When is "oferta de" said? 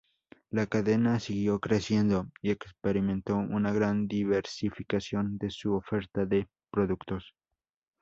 5.75-6.49